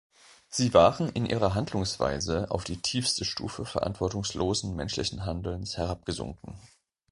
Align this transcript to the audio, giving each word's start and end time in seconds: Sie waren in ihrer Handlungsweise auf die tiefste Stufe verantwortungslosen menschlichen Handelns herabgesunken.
Sie 0.49 0.73
waren 0.73 1.09
in 1.09 1.27
ihrer 1.27 1.53
Handlungsweise 1.53 2.49
auf 2.49 2.63
die 2.63 2.81
tiefste 2.81 3.23
Stufe 3.23 3.65
verantwortungslosen 3.67 4.75
menschlichen 4.75 5.27
Handelns 5.27 5.77
herabgesunken. 5.77 6.55